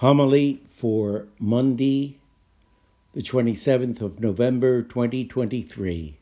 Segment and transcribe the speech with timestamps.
[0.00, 2.16] Homily for Monday,
[3.12, 6.16] the 27th of November, 2023.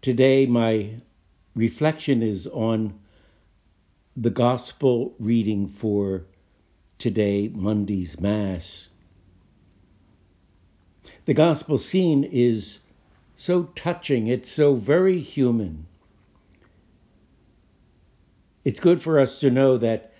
[0.00, 0.94] Today, my
[1.54, 2.98] reflection is on
[4.16, 6.24] the Gospel reading for
[6.96, 8.88] today, Monday's Mass.
[11.26, 12.78] The Gospel scene is
[13.36, 15.88] so touching, it's so very human
[18.64, 20.12] it's good for us to know that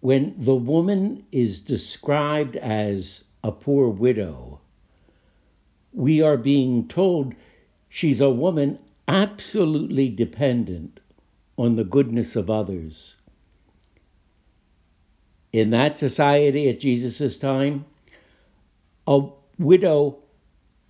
[0.00, 4.60] when the woman is described as a poor widow,
[5.92, 7.34] we are being told
[7.88, 11.00] she's a woman absolutely dependent
[11.56, 13.14] on the goodness of others.
[15.52, 17.84] In that society at Jesus' time,
[19.06, 19.26] a
[19.58, 20.18] widow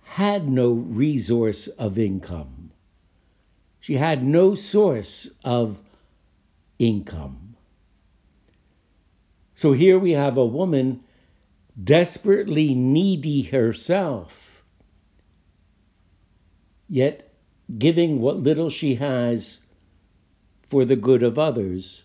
[0.03, 2.71] had no resource of income.
[3.79, 5.79] She had no source of
[6.79, 7.55] income.
[9.55, 11.03] So here we have a woman
[11.81, 14.63] desperately needy herself,
[16.87, 17.33] yet
[17.77, 19.59] giving what little she has
[20.69, 22.03] for the good of others.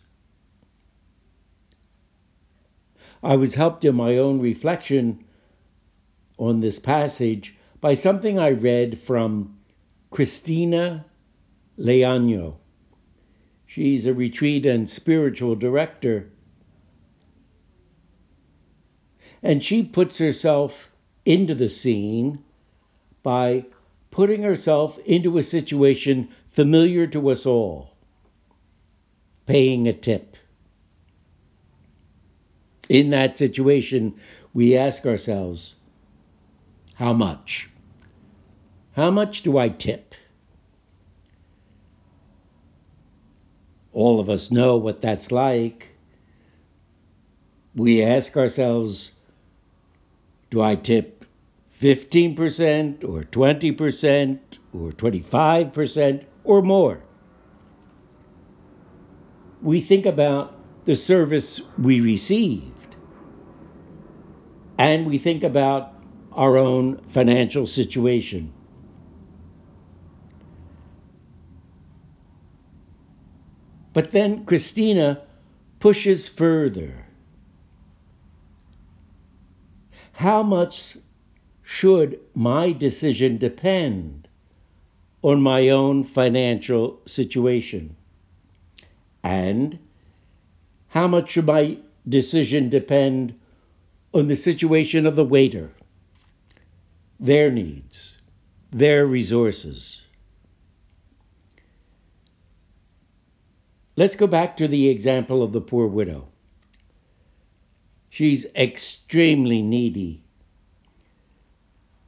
[3.23, 5.25] I was helped in my own reflection
[6.39, 9.57] on this passage by something I read from
[10.11, 11.07] Christina
[11.79, 12.57] Leano.
[13.75, 16.31] She's a retreat and spiritual director.
[19.43, 20.93] And she puts herself
[21.25, 22.45] into the scene
[23.25, 23.65] by
[24.13, 27.97] putting herself into a situation familiar to us all
[29.45, 30.37] paying a tip.
[32.89, 34.15] In that situation,
[34.53, 35.75] we ask ourselves,
[36.95, 37.69] how much?
[38.93, 40.15] How much do I tip?
[43.95, 45.89] All of us know what that's like.
[47.77, 49.13] We ask ourselves,
[50.51, 51.25] do I tip
[51.81, 54.39] 15% or 20%
[54.73, 57.01] or 25% or more?
[59.63, 62.97] We think about the service we received
[64.77, 65.93] and we think about
[66.33, 68.53] our own financial situation.
[73.95, 75.23] But then Christina
[75.79, 77.07] pushes further.
[80.13, 80.99] How much
[81.63, 84.29] should my decision depend
[85.23, 87.97] on my own financial situation?
[89.23, 89.79] And
[90.89, 91.79] how much should my
[92.09, 93.35] decision depend
[94.13, 95.71] on the situation of the waiter,
[97.21, 98.19] their needs,
[98.73, 100.04] their resources?
[103.97, 106.29] Let's go back to the example of the poor widow.
[108.11, 110.23] She's extremely needy.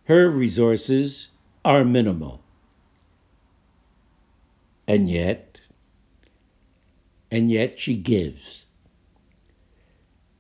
[0.05, 1.29] Her resources
[1.65, 2.41] are minimal.
[4.89, 5.61] And yet,
[7.31, 8.67] and yet she gives.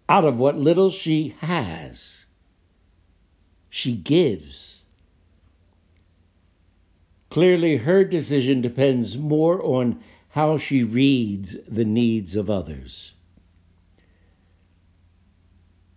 [0.09, 2.27] Out of what little she has,
[3.71, 4.83] she gives.
[7.28, 10.01] Clearly, her decision depends more on
[10.37, 13.13] how she reads the needs of others.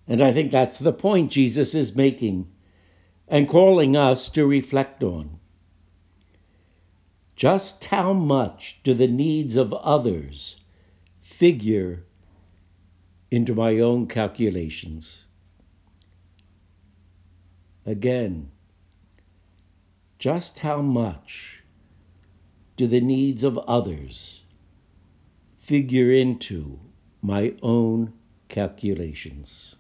[0.08, 2.50] And I think that's the point Jesus is making
[3.28, 5.40] and calling us to reflect on.
[7.36, 10.56] Just how much do the needs of others
[11.20, 12.06] figure
[13.30, 15.26] into my own calculations?
[17.86, 18.52] Again,
[20.18, 21.59] just how much
[22.80, 24.44] do the needs of others
[25.58, 26.80] figure into
[27.22, 28.14] my own
[28.48, 29.76] calculations?